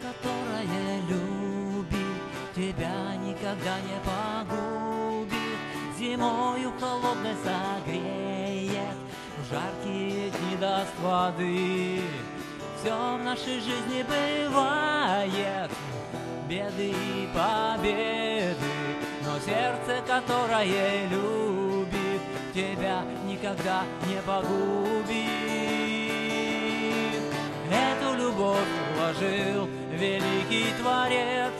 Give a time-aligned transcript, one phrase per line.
[0.00, 2.22] которое любит,
[2.54, 5.58] тебя никогда не погубит,
[5.98, 8.96] зимою холодной согреет,
[9.38, 12.00] в жаркие дни даст воды.
[12.78, 15.70] Все в нашей жизни бывает,
[16.48, 18.56] беды и победы,
[19.24, 22.20] но сердце, которое любит,
[22.54, 25.75] тебя никогда не погубит.
[29.06, 31.52] Вложил великий Творец,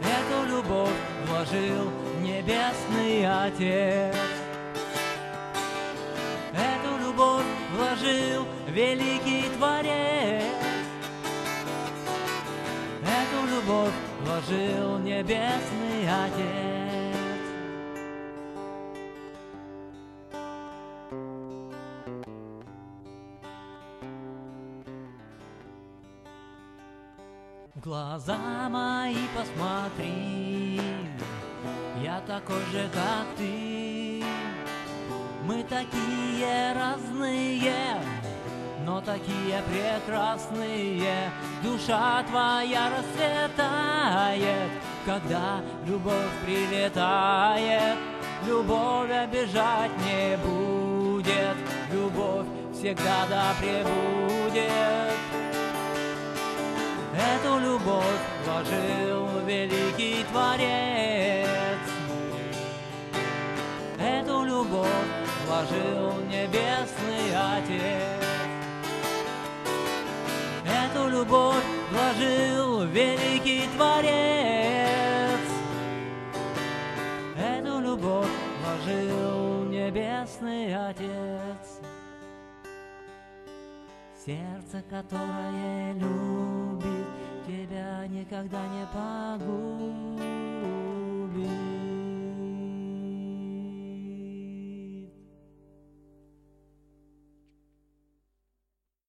[0.00, 0.90] Эту любовь
[1.26, 1.90] вложил
[2.20, 4.16] Небесный Отец.
[6.52, 10.44] Эту любовь вложил великий Творец.
[13.02, 16.75] Эту любовь вложил Небесный Отец.
[27.84, 30.80] Глаза мои посмотри,
[32.02, 34.24] я такой же, как ты.
[35.44, 38.00] Мы такие разные,
[38.86, 41.30] но такие прекрасные.
[41.62, 44.70] Душа твоя расцветает,
[45.04, 46.14] когда любовь
[46.46, 47.98] прилетает.
[48.46, 51.56] Любовь обижать не будет,
[51.92, 54.96] любовь всегда да пребудет.
[57.16, 58.04] Эту любовь
[58.44, 61.78] вложил великий Творец.
[64.00, 64.88] Эту любовь
[65.46, 68.26] вложил Небесный Отец.
[70.66, 75.40] Эту любовь вложил великий Творец.
[77.38, 78.26] Эту любовь
[78.64, 81.80] вложил Небесный Отец.
[84.24, 86.45] Сердце, которое любит,
[88.16, 90.05] никогда не погубит.